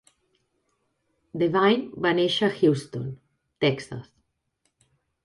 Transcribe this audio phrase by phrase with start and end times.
[1.41, 3.05] Devine va néixer a Houston,
[3.67, 4.09] Texas.